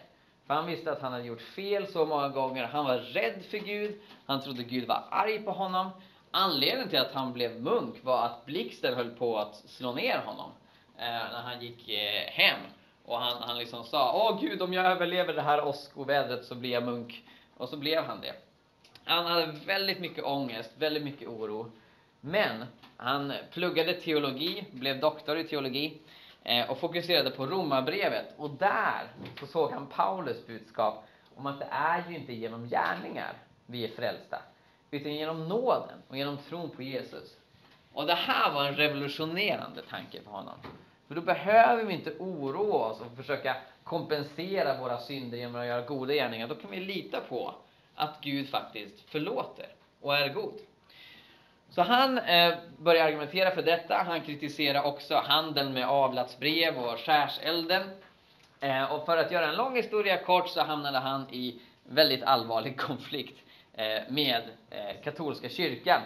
[0.46, 2.64] För han visste att han hade gjort fel så många gånger.
[2.64, 4.00] Han var rädd för Gud.
[4.26, 5.90] Han trodde Gud var arg på honom.
[6.30, 10.50] Anledningen till att han blev munk var att blixten höll på att slå ner honom
[10.98, 12.61] eh, när han gick eh, hem.
[13.04, 16.70] Och han, han liksom sa, åh Gud om jag överlever det här åskovädret så blir
[16.70, 17.24] jag munk.
[17.56, 18.35] Och så blev han det.
[19.04, 21.70] Han hade väldigt mycket ångest, väldigt mycket oro.
[22.20, 22.64] Men
[22.96, 25.98] han pluggade teologi, blev doktor i teologi
[26.48, 28.26] Eh, och fokuserade på romarbrevet.
[28.37, 29.09] Och där
[29.40, 31.04] så såg han Paulus budskap
[31.35, 33.32] om att det är ju inte genom gärningar
[33.66, 34.42] vi är frälsta,
[34.90, 37.37] utan genom nåden och genom tron på Jesus.
[37.92, 40.54] Och det här var en revolutionerande tanke för honom.
[41.09, 45.82] För då behöver vi inte oroa oss och försöka kompensera våra synder genom att göra
[45.82, 46.48] goda gärningar.
[46.48, 47.54] Då kan vi lita på
[47.94, 49.66] att Gud faktiskt förlåter
[50.00, 50.61] och är god.
[51.70, 53.94] Så han eh, börjar argumentera för detta.
[53.94, 57.90] Han kritiserar också handeln med avlatsbrev och skärselden.
[58.61, 62.81] Eh, och för att göra en lång historia kort så hamnade han i väldigt allvarlig
[62.81, 63.38] konflikt
[63.72, 66.00] eh, med eh, katolska kyrkan.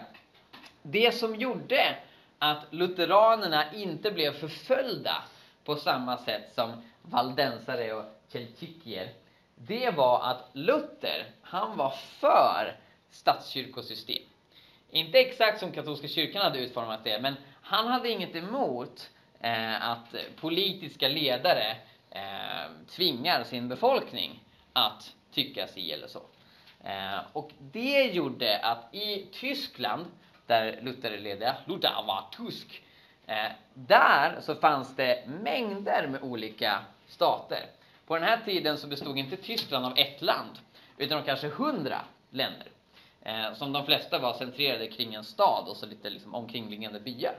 [0.81, 1.95] Det som gjorde
[2.39, 5.23] att lutheranerna inte blev förföljda
[5.65, 6.71] på samma sätt som
[7.01, 9.09] valdensare och keltikier,
[9.55, 12.75] det var att Luther, han var för
[13.11, 14.23] statskyrkosystem.
[14.91, 20.15] Inte exakt som katolska kyrkan hade utformat det, men han hade inget emot eh, att
[20.35, 21.77] politiska ledare
[22.09, 26.21] eh, tvingar sin befolkning att tycka si eller så.
[26.83, 30.05] Eh, och det gjorde att i Tyskland
[30.47, 32.83] där Luther ledde, Luther var tysk.
[33.27, 37.65] Eh, där så fanns det mängder med olika stater.
[38.05, 40.59] På den här tiden så bestod inte Tyskland av ett land,
[40.97, 42.67] utan av kanske hundra länder.
[43.21, 47.35] Eh, som de flesta var centrerade kring en stad och så lite liksom omkringliggande byar.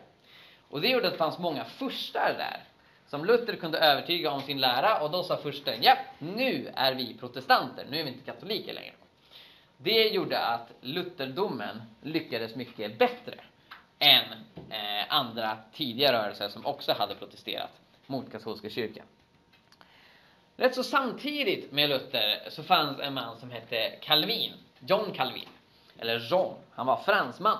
[0.68, 2.64] Och det gjorde att det fanns många furstar där,
[3.06, 7.14] som Luther kunde övertyga om sin lära och då sa fursten, ja, nu är vi
[7.14, 8.92] protestanter, nu är vi inte katoliker längre.
[9.76, 13.34] Det gjorde att lutherdomen lyckades mycket bättre
[13.98, 14.24] än
[14.70, 17.70] eh, andra tidiga rörelser som också hade protesterat
[18.06, 19.06] mot katolska kyrkan.
[20.56, 25.48] Rätt så samtidigt med Luther så fanns en man som hette Calvin, John Calvin,
[25.98, 27.58] eller Jean, han var fransman.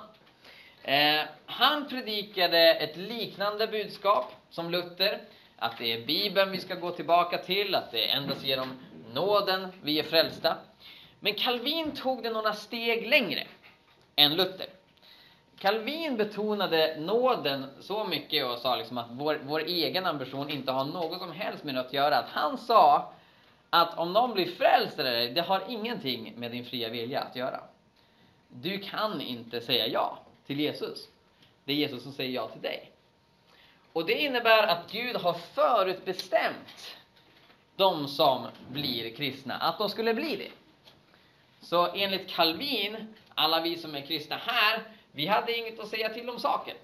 [0.82, 5.20] Eh, han predikade ett liknande budskap som Luther,
[5.56, 8.78] att det är Bibeln vi ska gå tillbaka till, att det är endast genom
[9.14, 10.56] nåden vi är frälsta.
[11.20, 13.46] Men Calvin tog det några steg längre
[14.16, 14.66] än Luther.
[15.58, 20.84] Calvin betonade nåden så mycket och sa liksom att vår, vår egen ambition inte har
[20.84, 22.18] något som helst med det att göra.
[22.18, 23.12] Att han sa
[23.70, 27.60] att om någon blir frälst eller det har ingenting med din fria vilja att göra.
[28.60, 31.08] Du kan inte säga ja till Jesus.
[31.64, 32.90] Det är Jesus som säger ja till dig.
[33.92, 36.96] Och det innebär att Gud har förutbestämt
[37.76, 40.50] de som blir kristna att de skulle bli det.
[41.60, 46.30] Så enligt Calvin, alla vi som är kristna här, vi hade inget att säga till
[46.30, 46.76] om saken.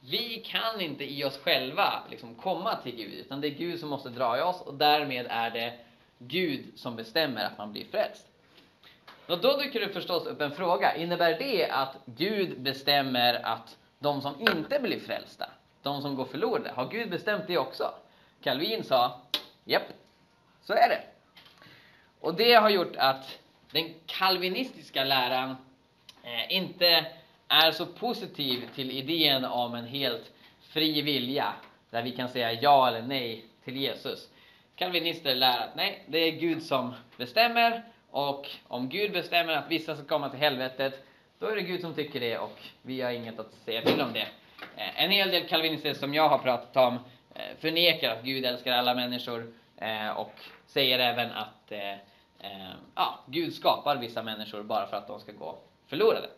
[0.00, 3.88] Vi kan inte i oss själva liksom komma till Gud, utan det är Gud som
[3.88, 5.78] måste dra i oss och därmed är det
[6.18, 8.26] Gud som bestämmer att man blir frälst.
[9.30, 10.96] Och då dyker det förstås upp en fråga.
[10.96, 15.50] Innebär det att Gud bestämmer att de som inte blir frälsta,
[15.82, 17.94] de som går förlorade, har Gud bestämt det också?
[18.42, 19.20] Calvin sa,
[19.64, 19.82] japp,
[20.62, 21.00] så är det.
[22.20, 23.38] Och det har gjort att
[23.72, 25.56] den kalvinistiska läran
[26.22, 27.06] eh, inte
[27.48, 31.52] är så positiv till idén om en helt fri vilja,
[31.90, 34.28] där vi kan säga ja eller nej till Jesus.
[34.76, 39.96] Kalvinister lär att nej, det är Gud som bestämmer och om Gud bestämmer att vissa
[39.96, 41.04] ska komma till helvetet,
[41.38, 44.12] då är det Gud som tycker det och vi har inget att säga till om
[44.12, 44.26] det.
[44.76, 46.94] Eh, en hel del kalvinister som jag har pratat om
[47.34, 50.34] eh, förnekar att Gud älskar alla människor eh, och
[50.66, 51.72] säger även att
[52.94, 56.28] ja, Gud skapar vissa människor bara för att de ska gå förlorade.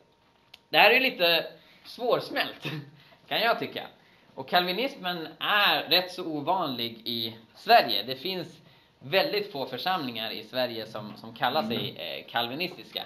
[0.68, 1.46] Det här är lite
[1.84, 2.62] svårsmält,
[3.28, 3.86] kan jag tycka.
[4.34, 8.02] Och kalvinismen är rätt så ovanlig i Sverige.
[8.02, 8.61] Det finns
[9.04, 13.02] väldigt få församlingar i Sverige som, som kallar sig eh, kalvinistiska.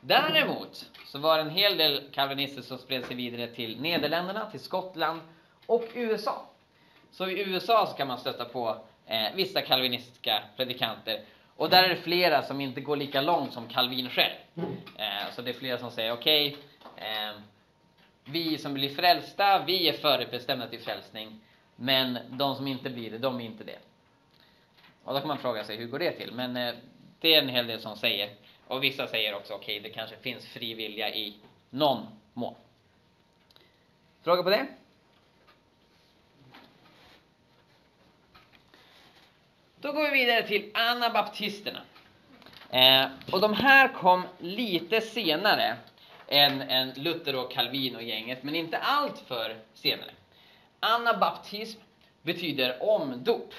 [0.00, 4.60] Däremot så var det en hel del kalvinister som spred sig vidare till Nederländerna, till
[4.60, 5.20] Skottland
[5.66, 6.46] och USA.
[7.10, 11.20] Så i USA så kan man stöta på eh, vissa kalvinistiska predikanter
[11.60, 14.36] och där är det flera som inte går lika långt som Calvin själv.
[14.96, 16.56] Eh, så det är flera som säger okej,
[16.94, 17.34] okay, eh,
[18.24, 21.40] vi som blir frälsta, vi är förutbestämda till frälsning.
[21.76, 23.78] Men de som inte blir det, de är inte det.
[25.04, 26.32] Och då kan man fråga sig, hur går det till?
[26.32, 26.74] Men eh,
[27.20, 28.30] det är en hel del som säger.
[28.66, 31.36] Och vissa säger också, okej, okay, det kanske finns fri vilja i
[31.70, 32.54] någon mån.
[34.22, 34.66] Fråga på det?
[39.80, 41.80] Då går vi vidare till anabaptisterna.
[42.70, 45.76] Eh, och de här kom lite senare
[46.28, 50.10] än, än Luther och Calvin och gänget, men inte allt för senare.
[50.80, 51.80] Anabaptism
[52.22, 53.54] betyder omdop.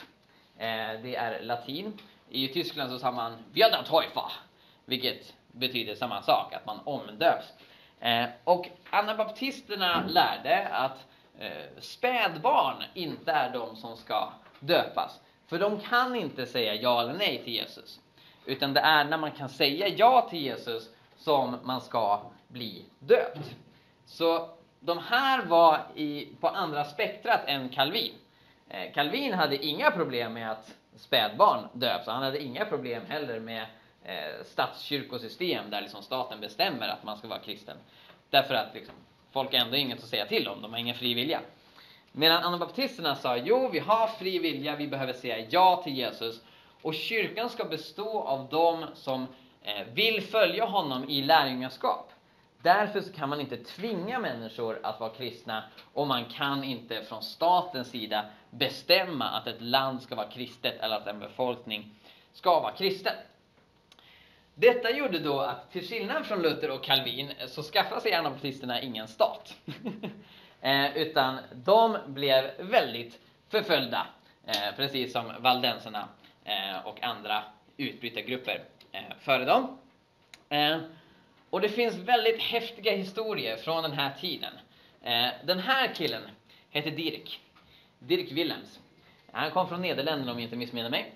[0.61, 1.99] Eh, det är latin.
[2.29, 4.31] I Tyskland så sa man Via Teufa,
[4.85, 7.45] vilket betyder samma sak, att man omdöps.
[7.99, 11.05] Eh, och anabaptisterna lärde att
[11.39, 15.19] eh, spädbarn inte är de som ska döpas.
[15.47, 17.99] För de kan inte säga ja eller nej till Jesus.
[18.45, 23.55] Utan det är när man kan säga ja till Jesus som man ska bli döpt.
[24.05, 28.13] Så de här var i, på andra spektrat än Calvin.
[28.73, 33.65] Eh, Calvin hade inga problem med att spädbarn döps, han hade inga problem heller med
[34.03, 37.77] eh, statskyrkosystem där liksom staten bestämmer att man ska vara kristen.
[38.29, 38.95] Därför att liksom,
[39.31, 41.39] folk har ändå inget att säga till om, de har ingen fri vilja.
[42.11, 46.41] Medan anabaptisterna sa, jo vi har fri vilja, vi behöver säga ja till Jesus.
[46.81, 49.27] Och kyrkan ska bestå av dem som
[49.63, 52.11] eh, vill följa honom i lärjungaskap.
[52.61, 57.23] Därför så kan man inte tvinga människor att vara kristna och man kan inte från
[57.23, 61.95] statens sida bestämma att ett land ska vara kristet eller att en befolkning
[62.33, 63.13] ska vara kristen.
[64.55, 69.07] Detta gjorde då att till skillnad från Luther och Calvin så skaffade sig anabaptisterna ingen
[69.07, 69.55] stat.
[70.61, 74.07] eh, utan de blev väldigt förföljda,
[74.45, 76.07] eh, precis som valdenserna
[76.43, 77.43] eh, och andra
[77.77, 79.77] utbrytargrupper eh, före dem.
[80.49, 80.77] Eh,
[81.49, 84.53] och det finns väldigt häftiga historier från den här tiden.
[85.01, 86.21] Eh, den här killen
[86.69, 87.39] heter Dirk.
[88.07, 88.79] Dirk Willems.
[89.31, 91.11] Han kom från Nederländerna om jag inte missminner mig.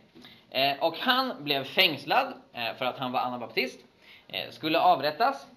[0.49, 3.79] Eh, och han blev fängslad eh, för att han var anabaptist.
[4.27, 5.47] Eh, skulle avrättas.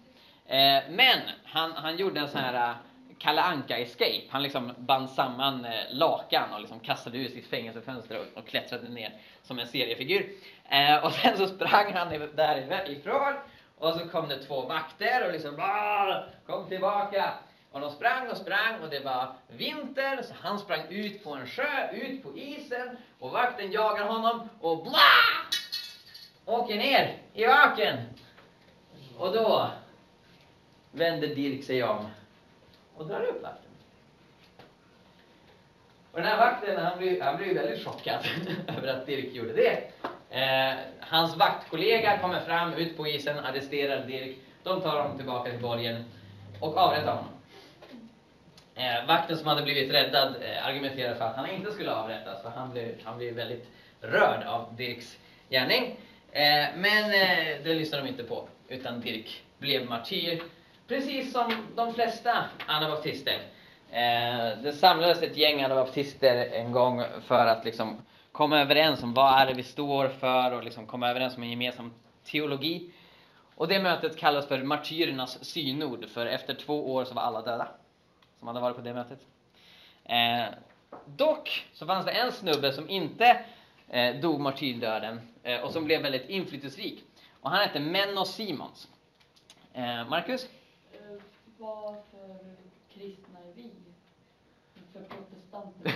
[0.46, 2.76] Eh, men han, han gjorde en sån här eh,
[3.18, 4.22] Kalle Anka escape.
[4.30, 9.12] Han liksom band samman lakan och liksom kastade ut sitt fängelsefönster och, och klättrade ner
[9.42, 10.30] som en seriefigur.
[11.02, 13.34] Och sen så sprang han därifrån
[13.78, 15.56] och så kom det två vakter och liksom
[16.46, 17.32] kom tillbaka.
[17.72, 21.46] Och de sprang och sprang och det var vinter så han sprang ut på en
[21.46, 24.98] sjö, ut på isen och vakten jagar honom och bla!
[26.44, 27.98] Åker ner i öken.
[29.18, 29.70] Och då
[30.92, 32.06] vänder Dirk sig om
[32.96, 33.70] och drar upp vakten.
[36.12, 38.26] Och den här vakten han blir, han blir väldigt chockad
[38.78, 39.90] över att Dirk gjorde det.
[40.30, 44.36] Eh, hans vaktkollega kommer fram ut på isen, arresterar Dirk.
[44.62, 46.04] De tar honom tillbaka till borgen
[46.60, 47.37] och avrättar honom.
[48.78, 52.50] Eh, vakten som hade blivit räddad eh, argumenterade för att han inte skulle avrättas, för
[52.50, 53.68] han blev, han blev väldigt
[54.00, 55.18] rörd av Dirks
[55.50, 55.96] gärning.
[56.32, 60.42] Eh, men eh, det lyssnade de inte på, utan Dirk blev martyr,
[60.88, 63.38] precis som de flesta anabaptister.
[63.90, 68.02] Eh, det samlades ett gäng anabaptister en gång för att liksom
[68.32, 71.50] komma överens om vad är det vi står för och liksom komma överens om en
[71.50, 71.92] gemensam
[72.24, 72.90] teologi.
[73.54, 77.68] Och det mötet kallas för martyrernas synod, för efter två år så var alla döda
[78.38, 79.20] som hade varit på det mötet.
[80.04, 80.46] Eh,
[81.06, 83.44] dock så fanns det en snubbe som inte
[83.88, 87.04] eh, dog martyrdöden eh, och som blev väldigt inflytelserik.
[87.40, 88.88] Och han hette Menno Simons.
[89.72, 90.48] Eh, Marcus?
[90.92, 91.22] Eh,
[91.58, 92.38] vad för
[92.94, 93.70] kristna är vi?
[94.92, 95.92] För protestanter?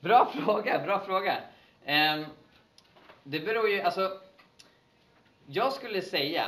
[0.00, 1.36] bra fråga, bra fråga.
[1.84, 2.26] Eh,
[3.22, 4.20] det beror ju, alltså,
[5.46, 6.46] jag skulle säga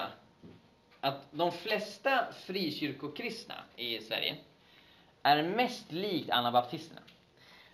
[1.00, 4.36] att de flesta frikyrkokristna i Sverige
[5.22, 7.00] är mest likt anabaptisterna.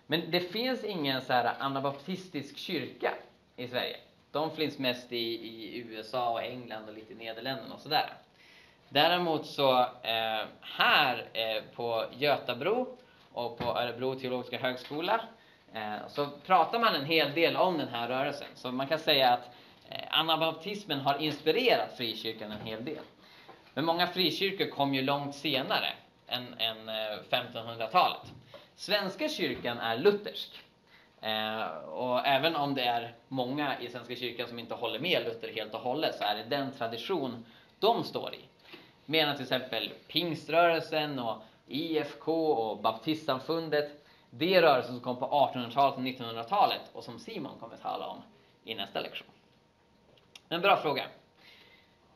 [0.07, 3.13] Men det finns ingen så här anabaptistisk kyrka
[3.55, 3.97] i Sverige.
[4.31, 8.13] De finns mest i, i USA och England och lite i Nederländerna och sådär.
[8.89, 12.97] Däremot så eh, här eh, på Götabro
[13.33, 15.21] och på Örebro teologiska högskola
[15.73, 18.47] eh, så pratar man en hel del om den här rörelsen.
[18.55, 19.49] Så man kan säga att
[19.89, 23.03] eh, anabaptismen har inspirerat frikyrkan en hel del.
[23.73, 25.93] Men många frikyrkor kom ju långt senare
[26.29, 28.33] än, än eh, 1500-talet.
[28.75, 30.59] Svenska kyrkan är luthersk.
[31.21, 35.53] Eh, och även om det är många i Svenska kyrkan som inte håller med Luther
[35.55, 37.45] helt och hållet så är det den tradition
[37.79, 38.39] de står i.
[39.05, 45.95] Medan till exempel pingströrelsen och IFK och baptistsamfundet, det är rörelser som kom på 1800-talet
[45.95, 48.21] och 1900-talet och som Simon kommer att tala om
[48.63, 49.27] i nästa lektion.
[50.49, 51.03] En bra fråga.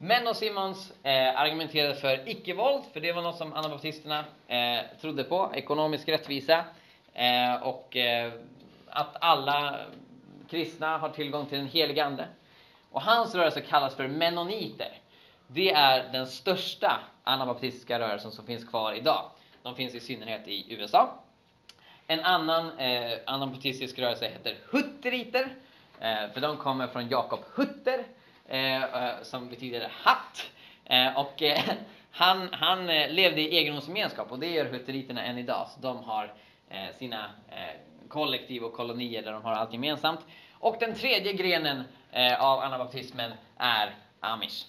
[0.06, 5.24] Men och Simons eh, argumenterade för icke-våld, för det var något som anabaptisterna eh, trodde
[5.24, 6.66] på, ekonomisk rättvisa
[7.14, 8.34] eh, och eh,
[8.89, 9.80] att alla
[10.49, 12.28] kristna har tillgång till den helige Ande.
[12.91, 14.88] Och hans rörelse kallas för menoniter.
[15.47, 19.32] Det är den största anabaptistiska rörelsen som finns kvar idag.
[19.62, 21.20] De finns i synnerhet i USA.
[22.08, 25.56] En annan eh, anabaptistisk rörelse heter hutteriter,
[25.99, 28.06] eh, för de kommer från Jakob Hutter
[28.48, 30.52] Eh, eh, som betyder hatt.
[30.86, 31.44] Eh, och
[32.12, 35.68] han, han levde i egendomsgemenskap och det gör hutteriterna än idag.
[35.70, 36.34] Så de har
[36.98, 37.30] sina
[38.08, 40.20] kollektiv och kolonier där de har allt gemensamt.
[40.54, 41.84] Och den tredje grenen
[42.39, 44.66] av anabaptismen är amish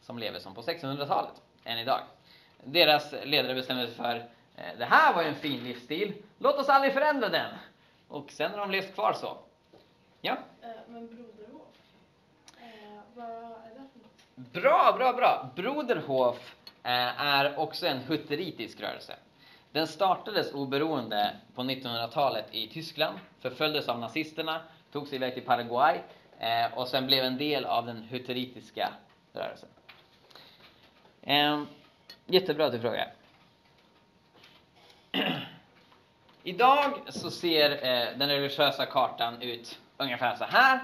[0.00, 1.32] som lever som på 1600-talet
[1.64, 2.00] än idag.
[2.64, 4.28] Deras ledare bestämde sig för
[4.78, 7.54] det här var ju en fin livsstil, låt oss aldrig förändra den.
[8.08, 9.38] Och sen har de levt kvar så.
[10.20, 10.36] Ja?
[10.88, 11.44] Men broder,
[12.56, 13.03] Vad är det för något?
[14.34, 15.50] Bra, bra, bra!
[15.54, 19.16] Broderhof eh, är också en hutteritisk rörelse.
[19.72, 24.60] Den startades oberoende på 1900-talet i Tyskland, förföljdes av nazisterna,
[24.92, 26.00] tog sig iväg till Paraguay
[26.38, 28.88] eh, och sen blev en del av den hutteritiska
[29.32, 29.68] rörelsen.
[31.22, 31.66] Ehm,
[32.26, 33.12] jättebra att du frågar.
[36.42, 40.80] Idag så ser eh, den religiösa kartan ut ungefär så här.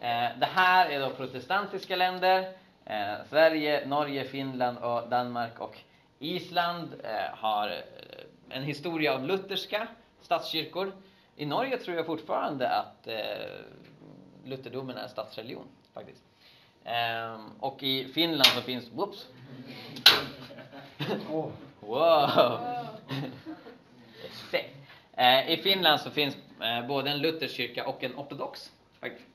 [0.00, 2.52] Eh, det här är då protestantiska länder.
[2.84, 5.76] Eh, Sverige, Norge, Finland och Danmark och
[6.18, 7.82] Island eh, har
[8.48, 9.88] en historia av lutherska
[10.22, 10.92] statskyrkor.
[11.36, 13.08] I Norge tror jag fortfarande att
[14.44, 16.22] lutherdomen är statsreligion faktiskt.
[17.60, 19.26] Och i Finland så finns, whoops.
[21.80, 22.60] Wow!
[25.48, 26.36] I Finland så finns
[26.88, 28.72] både en luthersk kyrka och en ortodox.
[29.00, 29.29] Faktiskt.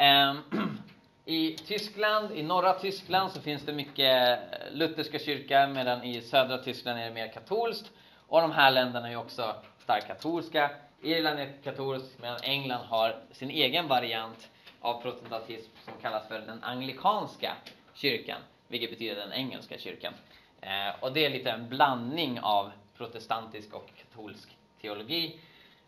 [0.00, 0.38] Ehm,
[1.24, 6.58] I Tyskland, i norra Tyskland så finns det mycket eh, lutherska kyrkor medan i södra
[6.58, 7.90] Tyskland är det mer katolskt.
[8.26, 10.70] Och de här länderna är också starkt katolska.
[11.02, 14.48] Irland är katolskt medan England har sin egen variant
[14.80, 17.56] av protestantism som kallas för den anglikanska
[17.94, 20.14] kyrkan, vilket betyder den engelska kyrkan.
[20.60, 25.40] Eh, och det är lite en blandning av protestantisk och katolsk teologi.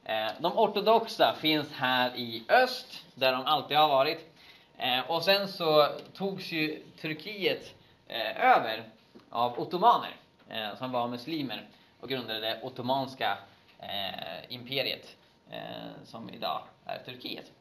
[0.05, 4.35] Eh, de ortodoxa finns här i öst, där de alltid har varit.
[4.79, 7.75] Eh, och sen så togs ju Turkiet
[8.09, 8.85] eh, över
[9.31, 10.17] av ottomaner,
[10.79, 11.69] som var muslimer
[12.01, 13.39] och grundade det ottomanska
[14.49, 15.17] imperiet,
[16.05, 17.53] som idag är Turkiet.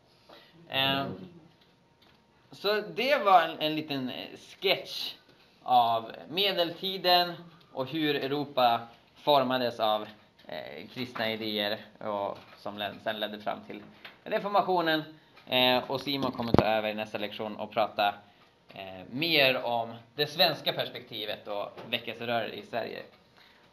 [2.51, 4.11] Så det var en, en liten
[4.61, 5.13] sketch
[5.63, 7.33] av medeltiden
[7.73, 10.07] och hur Europa formades av
[10.51, 13.81] eh, kristna idéer och som sen ledde fram till
[14.23, 15.03] reformationen.
[15.47, 18.15] Eh, och Simon kommer ta över i nästa lektion och prata
[18.73, 23.01] eh, mer om det svenska perspektivet och väckelserörelser i Sverige.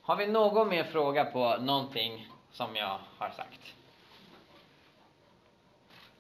[0.03, 3.75] Har vi någon mer fråga på någonting som jag har sagt?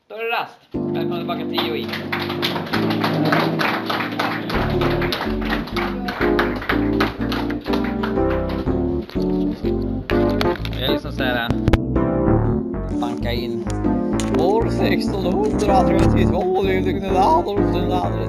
[0.07, 0.59] Då är det rast.
[0.71, 1.87] Välkomna tillbaka till IOI.
[11.09, 11.49] Jag liksom såhär
[12.93, 13.63] äh, banka in
[14.39, 17.01] år 1632, det är lite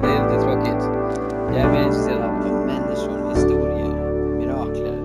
[0.02, 0.84] Det är lite tråkigt.
[1.48, 3.94] Jag är mer intresserad av människor, historier,
[4.38, 4.96] mirakler,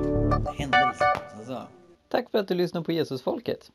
[0.57, 1.45] händelser.
[1.47, 1.61] Så.
[2.09, 3.71] Tack för att du lyssnar på Jesusfolket.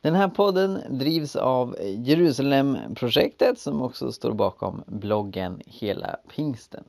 [0.00, 6.84] Den här podden drivs av Jerusalemprojektet som också står bakom bloggen Hela Pingsten.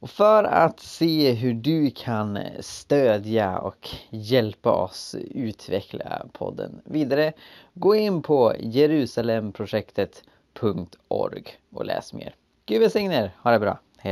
[0.00, 7.32] Och för att se hur du kan stödja och hjälpa oss utveckla podden vidare,
[7.74, 11.44] gå in på jerusalemprojektet.org
[11.74, 12.34] och läs mer.
[12.66, 13.78] Gud välsigne er, ha det bra!